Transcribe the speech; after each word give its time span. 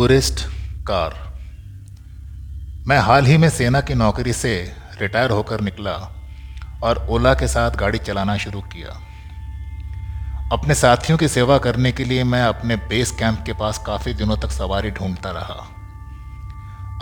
Tourist 0.00 0.40
car. 0.88 1.14
मैं 2.88 2.98
हाल 2.98 3.26
ही 3.26 3.36
में 3.38 3.48
सेना 3.48 3.80
की 3.80 3.94
नौकरी 3.94 4.32
से 4.32 4.52
रिटायर 5.00 5.30
होकर 5.30 5.60
निकला 5.60 5.92
और 6.82 7.06
ओला 7.10 7.32
के 7.34 7.48
साथ 7.48 7.70
गाड़ी 7.70 7.98
चलाना 7.98 8.36
शुरू 8.36 8.60
किया। 8.60 8.90
अपने 10.52 10.74
साथियों 10.74 11.18
की 11.18 11.28
सेवा 11.28 11.58
करने 11.58 11.92
के 11.92 12.04
लिए 12.04 12.24
मैं 12.24 12.42
अपने 12.42 12.76
बेस 12.88 13.10
कैंप 13.10 13.42
के 13.46 13.52
पास 13.52 13.82
काफ़ी 13.86 14.14
दिनों 14.14 14.36
तक 14.36 14.50
सवारी 14.50 14.90
ढूंढता 14.90 15.30
रहा। 15.30 15.58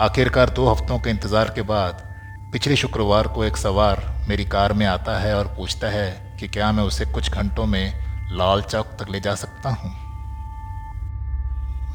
आखिरकार 0.05 0.49
दो 0.49 0.69
हफ्तों 0.71 0.99
के 0.99 1.09
इंतज़ार 1.09 1.53
के 1.55 1.61
बाद 1.61 2.03
पिछले 2.51 2.75
शुक्रवार 2.75 3.27
को 3.27 3.45
एक 3.45 3.57
सवार 3.57 4.03
मेरी 4.29 4.45
कार 4.47 4.73
में 4.73 4.85
आता 4.87 5.17
है 5.19 5.33
और 5.37 5.53
पूछता 5.57 5.87
है 5.87 6.37
कि 6.39 6.47
क्या 6.49 6.71
मैं 6.71 6.83
उसे 6.83 7.05
कुछ 7.05 7.31
घंटों 7.31 7.65
में 7.65 7.93
लाल 8.33 8.61
चौक 8.61 8.95
तक 8.99 9.09
ले 9.09 9.19
जा 9.19 9.35
सकता 9.37 9.69
हूँ? 9.69 9.98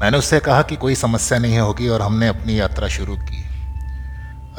मैंने 0.01 0.17
उससे 0.17 0.39
कहा 0.39 0.61
कि 0.61 0.75
कोई 0.75 0.95
समस्या 0.95 1.37
नहीं 1.39 1.59
होगी 1.59 1.87
और 1.87 2.01
हमने 2.01 2.27
अपनी 2.27 2.59
यात्रा 2.59 2.87
शुरू 2.87 3.15
की। 3.17 3.43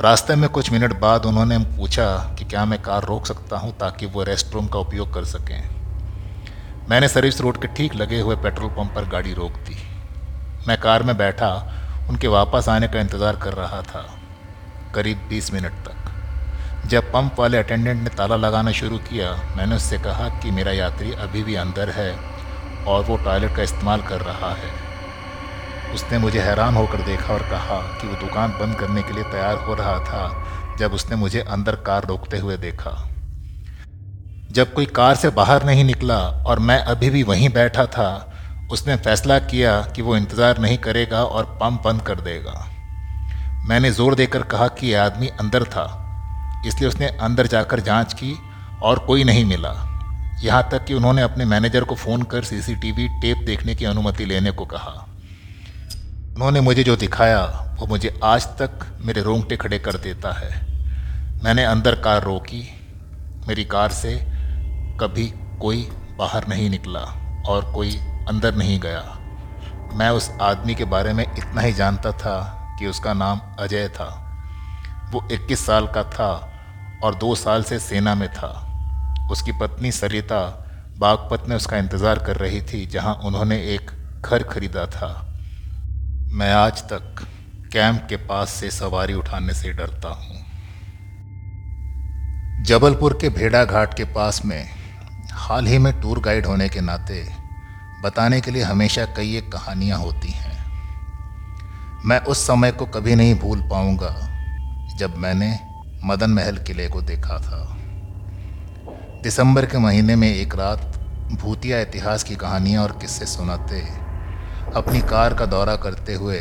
रास्ते 0.01 0.35
में 0.35 0.49
कुछ 0.51 0.71
मिनट 0.73 0.93
बाद 1.01 1.27
उन्होंने 1.27 1.59
पूछा 1.77 2.07
कि 2.39 2.45
क्या 2.45 2.65
मैं 2.65 2.81
कार 2.83 3.05
रोक 3.05 3.27
सकता 3.27 3.57
हूँ 3.57 3.73
ताकि 3.73 4.07
वो 4.07 4.23
रेस्ट 4.23 4.55
रूम 4.55 4.67
का 4.67 4.79
उपयोग 4.79 5.13
कर 5.15 5.25
सकें। 5.25 5.69
मैंने 6.91 7.09
सर्विस 7.09 7.41
रोड 7.41 7.61
के 7.61 7.69
ठीक 7.69 7.95
लगे 7.95 8.21
हुए 8.21 8.37
पेट्रोल 8.37 8.71
पंप 8.71 8.95
पर 8.95 9.09
गाड़ी 9.09 9.33
रोक 9.35 9.53
दी। 9.53 9.77
मैं 10.69 10.79
कार 10.81 11.03
में 11.03 11.17
बैठा, 11.17 11.51
उनके 12.11 12.29
वापस 12.29 12.69
आने 12.69 12.89
का 12.89 13.01
इंतज़ार 13.01 13.37
कर 13.37 13.53
रहा 13.53 13.83
था, 13.83 14.05
करीब 14.95 15.29
20 15.31 15.53
मिनट 15.53 15.85
तक। 15.85 16.89
जब 16.89 17.13
पंप 17.13 17.41
वाले 17.41 17.59
अटेंडेंट 17.59 18.03
ने 18.03 18.11
ताला 18.11 18.37
लगाना 18.37 18.73
शुरू 18.73 18.99
किया, 19.03 19.31
मैंने 19.57 19.77
उससे 19.77 19.99
कहा 19.99 20.29
कि 20.41 20.51
मेरा 20.51 20.73
यात्री 20.73 21.13
अभी 21.13 21.43
भी 21.43 21.55
अंदर 21.57 21.91
है 21.91 22.11
और 22.87 23.05
वो 23.05 23.17
टॉयलेट 23.17 23.57
का 23.57 23.63
इस्तेमाल 23.63 24.03
कर 24.03 24.21
रहा 24.23 24.55
है। 24.55 24.86
उसने 25.95 26.19
मुझे 26.19 26.41
हैरान 26.41 26.75
होकर 26.75 27.03
देखा 27.03 27.33
और 27.35 27.43
कहा 27.43 27.81
कि 27.99 28.07
वो 28.07 28.15
दुकान 28.21 28.51
बंद 28.61 28.75
करने 28.75 29.03
के 29.03 29.13
लिए 29.13 29.25
तैयार 29.25 29.57
हो 29.59 29.75
रहा 29.75 29.99
था, 30.01 30.77
जब 30.79 30.93
उसने 30.93 31.17
मुझे 31.17 31.41
अंदर 31.41 31.77
कार 31.83 32.07
रोकते 32.07 32.39
हुए 32.39 32.57
देखा। 32.59 32.91
जब 34.51 34.73
कोई 34.73 34.87
कार 34.87 35.15
से 35.17 35.29
बाहर 35.33 35.65
नहीं 35.65 35.85
निकला 35.85 36.19
और 36.19 36.59
मैं 36.61 36.79
अभी 36.85 37.11
भी 37.11 37.23
वहीं 37.23 37.49
बैठा 37.49 37.85
था, 37.87 38.33
उसने 38.73 38.97
फैसला 38.97 39.39
किया 39.41 39.81
कि 39.97 40.03
वो 40.03 40.17
इंतज़ार 40.17 40.59
नहीं 40.59 40.79
करेगा 40.79 41.23
और 41.25 41.45
पंप 41.61 41.83
बंद 41.85 42.03
कर 42.03 42.21
देगा। 42.21 42.55
मैंने 43.69 43.91
ज़ोर 43.91 44.15
देकर 44.15 44.43
कहा 44.45 44.69
कि 44.71 44.87
यह 44.87 45.03
आदमी 45.03 45.29
अंदर 45.41 45.65
था, 45.65 45.87
इसलिए 46.67 46.89
उसने 46.89 47.07
अंदर 47.07 47.47
जाकर 47.47 47.81
जाँच 47.81 48.13
की 48.13 48.37
और 48.83 48.99
कोई 48.99 49.25
नहीं 49.25 49.45
मिला। 49.45 49.75
यहाँ 50.43 50.69
तक 50.73 50.85
कि 50.85 50.95
उन्होंने 50.95 51.23
अपने 51.23 51.45
मैनेजर 51.45 51.85
को 51.85 51.95
फ़ोन 51.95 52.23
कर 52.23 52.43
सीसीटीवी 52.45 53.09
टेप 53.21 53.45
देखने 53.47 53.75
की 53.75 53.85
अनुमति 53.85 54.25
लेने 54.25 54.51
को 54.51 54.65
कहा। 54.65 55.07
उन्होंने 56.37 56.61
मुझे 56.61 56.83
जो 56.85 56.97
दिखाया, 56.97 57.45
वो 57.81 57.87
मुझे 57.87 58.21
आज 58.25 58.47
तक 58.47 58.99
मेरे 59.01 59.23
रोंगटे 59.23 59.57
खड़े 59.57 59.79
कर 59.79 59.97
देता 59.97 60.33
है। 60.33 60.51
मैंने 61.45 61.65
अंदर 61.65 61.95
कार 61.95 62.23
रोकी, 62.23 62.63
मेरी 63.49 63.65
कार 63.65 63.91
से 63.91 64.13
कभी 65.01 65.27
कोई 65.61 65.89
बाहर 66.19 66.49
नहीं 66.49 66.71
निकला 66.71 67.01
और 67.49 67.73
कोई 67.73 67.97
अंदर 68.29 68.55
नहीं 68.55 68.81
गया। 68.81 69.03
मैं 69.95 70.11
उस 70.11 70.31
आदमी 70.43 70.75
के 70.75 70.85
बारे 70.85 71.13
में 71.13 71.25
इतना 71.25 71.61
ही 71.61 71.73
जानता 71.73 72.13
था 72.13 72.39
कि 72.79 72.87
उसका 72.87 73.15
नाम 73.15 73.41
अजय 73.59 73.89
था। 73.89 74.09
वो 75.13 75.29
21 75.33 75.67
साल 75.67 75.87
का 75.87 76.03
था 76.05 76.33
और 77.05 77.15
दो 77.15 77.35
साल 77.35 77.63
से 77.63 77.79
सेना 77.79 78.15
में 78.15 78.29
था। 78.29 78.51
उसकी 79.33 79.53
पत्नी 79.53 79.93
सरिता 79.93 80.43
बागपत 80.99 81.49
में 81.49 81.57
उसका 81.57 81.77
इंतज़ार 81.77 82.19
कर 82.19 82.37
रही 82.37 82.61
थी, 82.63 82.87
जहाँ 82.87 83.15
उन्होंने 83.15 83.57
एक 83.75 83.91
घर 84.21 84.43
खरीदा 84.43 84.87
था। 84.87 85.23
मैं 86.33 86.53
आज 86.53 86.83
तक 86.83 87.25
कैंप 87.73 88.07
के 88.09 88.17
पास 88.17 88.51
से 88.51 88.71
सवारी 88.71 89.15
उठाने 89.15 89.55
से 89.55 89.73
डरता 89.73 90.09
हूँ। 90.09 90.45
जबलपुर 92.65 93.19
के 93.21 93.29
भेड़ा 93.29 93.65
घाट 93.65 93.95
के 93.95 94.05
पास 94.05 94.45
में 94.45 94.69
हाल 95.33 95.67
ही 95.67 95.79
में 95.79 96.01
टूर 96.01 96.21
गाइड 96.21 96.47
होने 96.47 96.69
के 96.69 96.81
नाते 96.81 97.27
बताने 98.05 98.41
के 98.41 98.51
लिए 98.51 98.63
हमेशा 98.63 99.05
कई 99.05 99.37
एक 99.37 99.53
कहानियाँ 99.53 99.99
होती 99.99 100.29
हैं। 100.29 100.65
मैं 102.05 102.21
उस 102.21 102.47
समय 102.47 102.73
को 102.73 102.87
कभी 102.87 103.15
नहीं 103.15 103.35
भूल 103.35 103.61
पाऊँगा 103.61 104.15
जब 104.97 105.17
मैंने 105.17 105.59
मदन 106.05 106.31
महल 106.31 106.57
किले 106.57 106.89
को 106.89 107.03
देखा 107.03 107.39
था। 107.39 107.77
दिसंबर 109.23 109.67
के 109.67 109.79
महीने 109.79 110.17
में 110.17 110.35
एक 110.35 110.55
रात 110.55 110.81
भूतिया 111.33 111.81
इतिहास 111.81 112.23
की 112.23 112.37
कहानियाँ 112.37 112.83
और 112.83 112.93
किस्से 112.93 113.27
सुनाते 113.27 114.06
अपनी 114.75 115.01
कार 115.01 115.35
का 115.35 115.47
दौरा 115.47 115.77
करते 115.77 116.15
हुए 116.15 116.39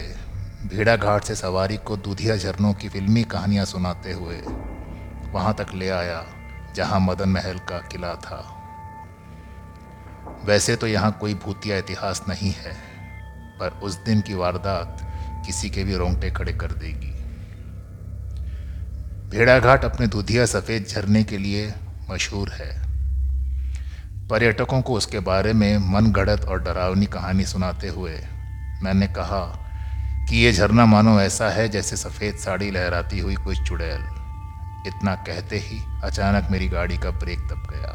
भेड़ा 0.66 0.96
घाट 0.96 1.24
से 1.24 1.36
सवारी 1.36 1.78
को 1.78 1.98
दूधिया 1.98 2.36
झरनों 2.38 2.74
की 2.74 2.90
फिल्मी 2.90 3.24
कहानियाँ 3.24 3.66
सुनाते 3.66 4.14
हुए 4.14 4.38
वहाँ 5.34 5.54
तक 5.54 5.74
ले 5.76 5.90
आया, 5.90 6.26
जहाँ 6.76 7.00
मदन 7.00 7.30
महल 7.30 7.58
का 7.60 7.78
किला 7.88 8.14
था। 8.16 8.44
वैसे 10.46 10.76
तो 10.76 10.88
यहाँ 10.88 11.12
कोई 11.22 11.34
भूतिया 11.34 11.78
इतिहास 11.78 12.24
नहीं 12.30 12.52
है, 12.52 12.74
पर 13.60 13.80
उस 13.84 13.96
दिन 14.04 14.22
की 14.22 14.34
वारदात 14.34 15.02
किसी 15.46 15.70
के 15.70 15.84
भी 15.84 15.96
रोंगटे 15.96 16.32
खड़े 16.32 16.54
कर 16.54 16.72
देगी। 16.72 17.14
भेड़ाघाट 19.30 19.86
अपने 19.86 20.08
दूधिया 20.08 20.46
सफ़ेद 20.46 20.86
झरने 20.86 21.24
के 21.24 21.38
लिए 21.38 21.74
मशहूर 22.10 22.50
है। 22.50 22.85
पर्यटकों 24.30 24.82
को 24.82 24.94
उसके 24.94 25.20
बारे 25.20 25.52
में 25.54 25.78
मन 25.78 26.06
गढ़त 26.12 26.46
और 26.46 26.62
डरावनी 26.64 27.06
कहानी 27.06 27.44
सुनाते 27.46 27.88
हुए 27.88 28.12
मैंने 28.84 29.08
कहा 29.08 29.42
कि 30.30 30.38
ये 30.38 30.52
झरना 30.54 30.86
मानो 30.86 31.20
ऐसा 31.22 31.50
है 31.50 31.68
जैसे 31.70 31.98
सफ़ेद 31.98 32.36
साड़ी 32.36 32.72
लहराती 32.72 33.20
हुई 33.20 33.36
कोई 33.36 33.56
चुड़ैल। 33.56 34.02
इतना 34.88 35.16
कहते 35.28 35.58
ही 35.58 35.80
अचानक 36.04 36.48
मेरी 36.52 36.68
गाड़ी 36.68 36.98
का 36.98 37.12
ब्रेक 37.12 37.40
दब 37.40 37.68
गया 37.72 37.92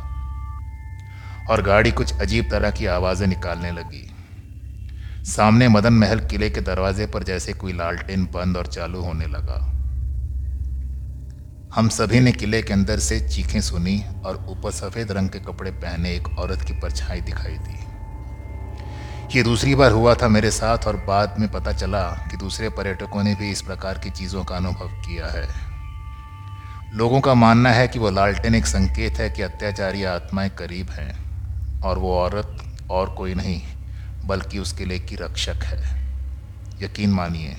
और 1.50 1.62
गाड़ी 1.62 1.91
कुछ 1.92 2.20
अजीब 2.20 2.50
तरह 2.50 2.70
की 2.70 2.86
आवाज़ें 2.86 3.26
निकालने 3.26 3.72
लगी। 3.72 4.06
सामने 5.26 5.68
मदन 5.68 5.92
महल 5.92 6.20
किले 6.20 6.50
के 6.50 6.60
दरवाजे 6.60 7.06
पर 7.06 7.22
जैसे 7.22 7.52
कोई 7.52 7.72
लालटेन 7.72 8.24
बंद 8.34 8.56
और 8.56 8.66
चालू 8.66 9.00
होने 9.00 9.26
लगा। 9.26 9.58
हम 11.75 11.88
सभी 11.88 12.20
ने 12.20 12.32
किले 12.32 12.62
के 12.62 12.72
अंदर 12.72 12.98
से 12.98 13.28
चीखें 13.28 13.60
सुनी 13.60 14.04
और 14.25 14.47
ऊपर 14.48 14.70
सफ़ेद 14.70 15.12
रंग 15.12 15.28
के 15.28 15.38
कपड़े 15.38 15.70
पहने 15.70 16.14
एक 16.14 16.28
औरत 16.38 16.62
की 16.62 16.72
परछाई 16.72 17.20
दिखाई 17.20 17.53
दी। 17.53 19.38
ये 19.38 19.42
दूसरी 19.42 19.75
बार 19.75 19.92
हुआ 19.92 20.14
था 20.14 20.28
मेरे 20.28 20.50
साथ 20.50 20.86
और 20.86 20.97
बाद 20.97 21.36
में 21.38 21.48
पता 21.50 21.72
चला 21.72 22.03
कि 22.30 22.36
दूसरे 22.36 22.69
पर्यटकों 22.69 23.22
ने 23.22 23.34
भी 23.34 23.50
इस 23.50 23.62
प्रकार 23.62 23.98
की 23.98 24.10
चीज़ों 24.10 24.44
का 24.44 24.56
अनुभव 24.56 24.88
किया 24.88 25.26
है। 25.26 25.48
लोगों 26.94 27.20
का 27.20 27.34
मानना 27.34 27.70
है 27.70 27.88
कि 27.88 27.98
वो 27.98 28.10
लालटेन 28.10 28.54
एक 28.54 28.66
संकेत 28.66 29.19
है 29.19 29.30
कि 29.30 29.42
अत्याचारी 29.42 30.04
आत्माएँ 30.04 30.50
करीब 30.50 30.91
हैं 30.91 31.80
और 31.80 31.98
वो 31.98 32.14
औरत 32.14 32.59
और 32.91 33.10
कोई 33.10 33.34
नहीं, 33.34 33.62
बल्कि 34.25 34.59
उसके 34.59 34.84
लिए 34.84 34.98
की 34.98 35.16
रक्षक 35.16 35.64
है। 35.64 35.82
यकीन 36.82 37.10
मानिए, 37.10 37.56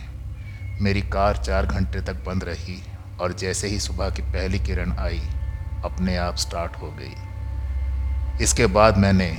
मेरी 0.82 1.02
कार 1.02 1.38
चार 1.38 1.66
घंटे 1.66 2.02
तक 2.02 2.26
बंद 2.26 2.44
रही 2.44 2.82
और 3.22 3.34
जैसे 3.34 3.68
ही 3.68 3.80
सुबह 3.80 4.10
की 4.10 4.22
पहली 4.24 4.60
किरण 4.60 4.92
आई, 5.00 5.20
अपने 5.86 6.16
आप 6.18 6.36
स्टार्ट 6.38 6.76
हो 6.82 6.92
गई। 6.92 8.44
इसके 8.44 8.66
बाद 8.70 8.98
मैंने 8.98 9.32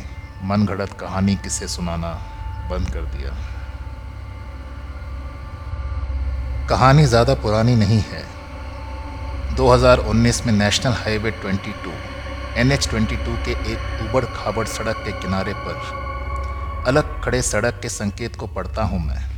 मन 0.44 0.66
घड़त 0.66 0.92
कहानी 1.00 1.34
किसे 1.36 1.68
सुनाना 1.68 2.12
बंद 2.70 2.90
कर 2.90 3.04
दिया। 3.16 3.30
कहानी 6.68 7.04
ज़्यादा 7.06 7.34
पुरानी 7.34 7.74
नहीं 7.76 8.00
है। 8.02 8.24
2019 9.56 10.46
में 10.46 10.52
नेशनल 10.52 10.92
हाईवे 10.94 11.30
22 11.40 11.92
एन 12.58 12.72
एच 12.72 12.86
के 12.86 13.52
एक 13.72 14.00
उबड़ 14.02 14.24
खाबड़ 14.26 14.66
सड़क 14.68 14.96
के 15.04 15.12
किनारे 15.20 15.54
पर 15.58 16.84
अलग 16.88 17.20
खड़े 17.24 17.42
सड़क 17.42 17.78
के 17.82 17.88
संकेत 17.90 18.36
को 18.36 18.46
पढ़ता 18.46 18.82
हूँ 18.82 19.00
मैं। 19.00 19.31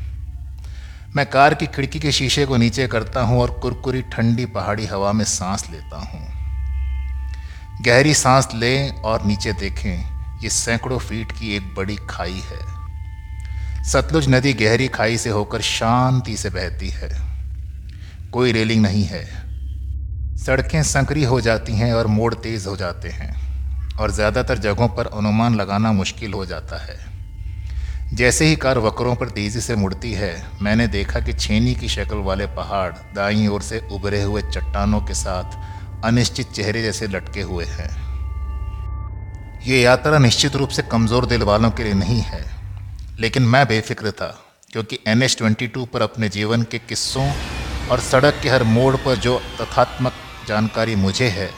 मैं 1.15 1.25
कार 1.27 1.55
की 1.55 1.67
खिड़की 1.67 1.99
के 2.01 2.11
शीशे 2.13 2.45
को 2.47 2.57
नीचे 2.57 2.87
करता 2.87 3.21
हूँ 3.21 3.41
और 3.41 3.51
कुरकुरी 3.63 4.01
ठंडी 4.13 4.47
पहाड़ी 4.47 4.87
हवा 4.87 5.13
में 5.13 5.25
सांस 5.25 5.65
लेता 5.71 5.99
हूँ। 5.99 6.21
गहरी 7.83 8.15
सांस 8.15 8.49
लें 8.55 9.03
और 9.03 9.25
नीचे 9.27 9.53
देखें, 9.53 10.41
ये 10.43 10.51
सैकड़ों 10.51 10.99
फीट 10.99 11.33
की 11.33 11.55
एक 11.57 11.75
बड़ी 11.75 11.97
खाई 12.11 12.43
है। 12.43 13.85
सतलुज 13.85 14.29
नदी 14.29 14.53
गहरी 14.55 14.89
खाई 14.89 15.19
से 15.19 15.31
होकर 15.31 15.61
शांति 15.61 16.37
से 16.37 16.51
बहती 16.51 16.89
है। 16.89 17.11
कोई 18.33 18.53
रेलिंग 18.53 18.83
नहीं 18.83 19.05
है। 19.05 19.25
सड़कें 20.37 20.83
संकरी 20.83 21.25
हो 21.25 21.41
जाती 21.41 21.73
हैं 21.73 21.93
और 21.95 22.07
मोड़ 22.09 22.35
तेज 22.35 22.67
हो 22.67 22.77
जाते 22.77 23.09
हैं, 23.11 23.35
और 23.97 24.11
ज़्यादातर 24.11 24.59
जगहों 24.59 24.89
पर 24.89 25.07
अनुमान 25.15 25.55
लगाना 25.55 25.93
मुश्किल 25.93 26.33
हो 26.33 26.47
जाता 26.47 26.85
है। 26.85 26.99
जैसे 28.13 28.45
ही 28.45 28.57
कार 28.57 28.79
वक्रों 28.79 29.15
पर 29.15 29.29
तेज़ी 29.29 29.61
से 29.61 29.75
मुड़ती 29.77 30.13
है, 30.13 30.47
मैंने 30.63 30.87
देखा 30.89 31.21
कि 31.21 31.33
छेनी 31.33 31.75
की 31.75 31.89
शक्ल 31.89 32.17
वाले 32.17 32.47
पहाड़ 32.47 32.93
दाई 33.15 33.47
ओर 33.47 33.63
से 33.63 33.81
उभरे 33.93 34.23
हुए 34.23 34.43
चट्टानों 34.45 35.01
के 35.01 35.15
साथ 35.15 36.05
अनिश्चित 36.05 36.51
चेहरे 36.51 36.83
जैसे 36.83 37.07
लटके 37.07 37.43
हुए 37.43 37.65
हैं। 37.65 37.89
ये 39.67 39.81
यात्रा 39.81 40.19
निश्चित 40.19 40.57
रूप 40.57 40.69
से 40.69 40.83
कमज़ोर 40.83 41.27
दिल 41.27 41.43
वालों 41.43 41.71
के 41.71 41.85
लिए 41.85 41.95
नहीं 41.95 42.21
है, 42.21 42.45
लेकिन 43.21 43.43
मैं 43.43 43.67
बेफिक्र 43.69 44.11
था, 44.11 44.35
क्योंकि 44.71 44.99
एन 45.07 45.23
एच 45.23 45.37
ट्वेंटी 45.39 45.67
टू 45.67 45.85
पर 45.85 46.03
अपने 46.03 46.29
जीवन 46.29 46.63
के 46.63 46.79
किस्सों 46.79 47.31
और 47.91 48.01
सड़क 48.01 48.41
के 48.43 48.49
हर 48.49 48.63
मोड़ 48.65 48.97
पर 48.97 49.17
जो 49.17 49.41
तथात्मक 49.61 50.13
जानकारी 50.49 50.95
मुझे 50.97 51.29
है, 51.29 51.51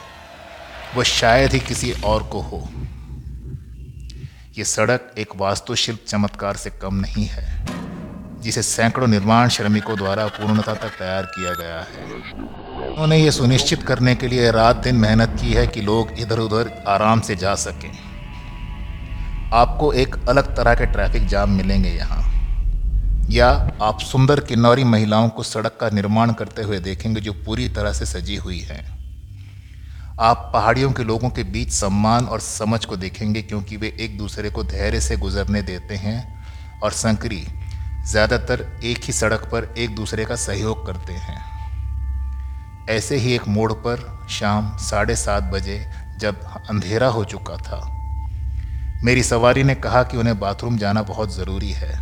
वो 0.95 1.03
शायद 1.03 1.53
ही 1.53 1.59
किसी 1.59 1.91
और 2.03 2.23
को 2.23 2.41
हो। 2.41 2.67
ये 4.57 4.63
सड़क 4.63 5.11
एक 5.17 5.35
वास्तुशिल्प 5.37 5.99
चमत्कार 6.07 6.55
से 6.55 6.69
कम 6.81 6.95
नहीं 6.95 7.25
है, 7.25 7.43
जिसे 8.41 8.61
सैकड़ों 8.61 9.07
निर्माण 9.07 9.49
श्रमिकों 9.49 9.97
द्वारा 9.97 10.25
पूर्णता 10.27 10.73
तक 10.73 10.97
तैयार 10.99 11.25
किया 11.25 11.53
गया 11.53 11.79
है। 11.81 12.87
उन्होंने 12.87 13.17
ये 13.17 13.31
सुनिश्चित 13.31 13.83
करने 13.83 14.15
के 14.15 14.27
लिए 14.27 14.49
रात 14.51 14.75
दिन 14.75 14.95
मेहनत 14.95 15.37
की 15.41 15.53
है 15.53 15.67
कि 15.67 15.81
लोग 15.81 16.11
इधर 16.19 16.39
उधर 16.39 16.71
आराम 16.87 17.21
से 17.21 17.35
जा 17.35 17.53
सकें। 17.55 17.91
आपको 19.53 19.93
एक 19.93 20.15
अलग 20.29 20.55
तरह 20.57 20.75
के 20.75 20.85
ट्रैफ़िक 20.85 21.27
जाम 21.27 21.49
मिलेंगे 21.49 21.89
यहाँ। 21.89 22.23
या 23.29 23.49
आप 23.81 23.99
सुंदर 24.01 24.39
किन्नौरी 24.39 24.83
महिलाओं 24.85 25.29
को 25.29 25.43
सड़क 25.43 25.77
का 25.81 25.89
निर्माण 25.89 26.33
करते 26.33 26.61
हुए 26.61 26.79
देखेंगे 26.81 27.21
जो 27.21 27.33
पूरी 27.45 27.69
तरह 27.69 27.93
से 27.93 28.05
सजी 28.07 28.35
हुई 28.35 28.59
हैं। 28.61 28.96
आप 30.17 30.49
पहाड़ियों 30.53 30.91
के 30.91 31.03
लोगों 31.03 31.29
के 31.29 31.43
बीच 31.45 31.71
सम्मान 31.71 32.25
और 32.25 32.39
समझ 32.39 32.83
को 32.85 32.95
देखेंगे 32.97 33.41
क्योंकि 33.41 33.77
वे 33.77 33.87
एक 34.01 34.17
दूसरे 34.17 34.49
को 34.49 34.63
धैर्य 34.63 35.01
से 35.01 35.17
गुजरने 35.17 35.61
देते 35.61 35.95
हैं 35.95 36.79
और 36.83 36.91
संकरी 36.91 37.43
ज़्यादातर 38.05 38.65
एक 38.83 39.03
ही 39.03 39.13
सड़क 39.13 39.47
पर 39.51 39.73
एक 39.77 39.95
दूसरे 39.95 40.25
का 40.25 40.35
सहयोग 40.35 40.85
करते 40.87 41.13
हैं। 41.13 41.37
ऐसे 42.89 43.17
ही 43.17 43.35
एक 43.35 43.47
मोड़ 43.47 43.71
पर 43.75 44.27
शाम 44.31 44.75
साढ़े 44.79 45.15
सात 45.15 45.51
बजे 45.53 45.79
जब 46.19 46.41
अंधेरा 46.69 47.07
हो 47.07 47.23
चुका 47.25 47.57
था, 47.57 47.81
मेरी 49.03 49.23
सवारी 49.23 49.63
ने 49.63 49.75
कहा 49.77 50.03
कि 50.03 50.17
उन्हें 50.17 50.39
बाथरूम 50.39 50.77
जाना 50.77 51.01
बहुत 51.05 51.35
ज़रूरी 51.35 51.71
है। 51.71 51.95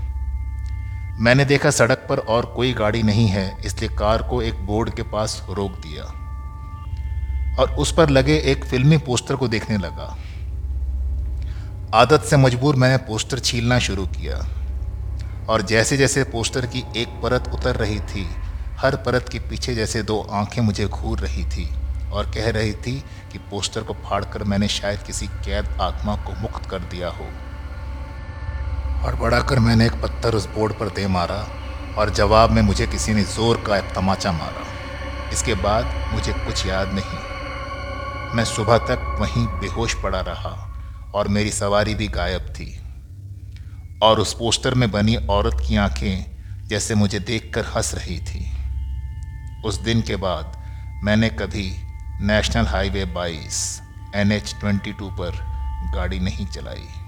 मैंने 1.19 1.45
देखा 1.45 1.71
सड़क 1.71 2.05
पर 2.09 2.19
और 2.19 2.45
कोई 2.45 2.73
गाड़ी 2.73 3.03
नहीं 3.03 3.27
है, 3.27 3.51
इसलिए 3.65 3.89
कार 3.89 4.21
को 4.21 4.41
एक 4.41 4.65
बोर्ड 4.65 4.95
के 4.95 5.03
पास 5.03 5.41
रोक 5.49 5.71
दिया। 5.79 6.13
और 7.59 7.71
उस 7.71 7.93
पर 7.93 8.09
लगे 8.09 8.37
एक 8.45 8.65
फिल्मी 8.65 8.97
पोस्टर 8.97 9.35
को 9.35 9.47
देखने 9.47 9.77
लगा। 9.77 10.17
आदत 11.93 12.21
से 12.21 12.37
मजबूर 12.37 12.75
मैंने 12.75 12.97
पोस्टर 12.97 13.39
छीलना 13.39 13.79
शुरू 13.79 14.05
किया। 14.07 14.45
और 15.49 15.61
जैसे 15.61 15.97
जैसे 15.97 16.23
पोस्टर 16.23 16.65
की 16.65 16.83
एक 16.97 17.07
परत 17.07 17.47
उतर 17.53 17.75
रही 17.75 17.99
थी, 17.99 18.27
हर 18.77 18.95
परत 18.95 19.29
के 19.29 19.39
पीछे 19.39 19.75
जैसे 19.75 20.03
दो 20.03 20.27
आँखें 20.31 20.61
मुझे 20.61 20.85
घूर 20.85 21.19
रही 21.19 21.43
थी 21.45 21.69
और 22.11 22.25
कह 22.25 22.49
रही 22.49 22.73
थी 22.73 23.03
कि 23.31 23.37
पोस्टर 23.37 23.81
को 23.81 23.93
फाड़कर 23.93 24.43
मैंने 24.43 24.67
शायद 24.67 24.99
किसी 24.99 25.27
कैद 25.27 25.77
आत्मा 25.81 26.15
को 26.15 26.33
मुक्त 26.41 26.69
कर 26.69 26.79
दिया 26.79 27.09
हो। 27.09 27.27
और 29.05 29.15
बढ़ाकर 29.15 29.59
मैंने 29.59 29.85
एक 29.85 29.91
पत्थर 29.91 30.35
उस 30.35 30.47
बोर्ड 30.47 30.73
पर 30.73 30.89
दे 30.89 31.07
मारा 31.07 31.47
और 31.97 32.09
जवाब 32.09 32.51
में 32.51 32.61
मुझे 32.61 32.87
किसी 32.87 33.13
ने 33.13 33.23
ज़ोर 33.23 33.63
का 33.67 33.77
एक 33.77 33.93
तमाचा 33.95 34.31
मारा। 34.31 34.65
इसके 35.33 35.53
बाद 35.53 36.13
मुझे 36.13 36.33
कुछ 36.33 36.65
याद 36.65 36.93
नहीं। 36.93 37.34
मैं 38.35 38.45
सुबह 38.45 38.77
तक 38.77 39.17
वहीं 39.19 39.47
बेहोश 39.47 39.93
पड़ा 40.03 40.19
रहा 40.19 40.73
और 41.15 41.27
मेरी 41.27 41.51
सवारी 41.51 41.95
भी 41.95 42.07
गायब 42.07 42.41
थी। 42.41 42.79
और 44.03 44.19
उस 44.19 44.33
पोस्टर 44.33 44.73
में 44.73 44.91
बनी 44.91 45.15
औरत 45.15 45.57
की 45.67 45.75
आँखें 45.75 46.35
जैसे 46.67 46.95
मुझे 46.95 47.19
देखकर 47.19 47.65
हंस 47.65 47.95
रही 47.95 48.19
थी। 48.19 48.51
उस 49.65 49.79
दिन 49.81 50.01
के 50.01 50.15
बाद 50.15 50.63
मैंने 51.03 51.29
कभी 51.29 51.75
नेशनल 52.21 52.65
हाईवे 52.65 53.05
22 53.05 53.81
एन 54.15 54.31
एच 54.31 54.55
पर 55.03 55.31
गाड़ी 55.95 56.19
नहीं 56.19 56.45
चलाई। 56.45 57.04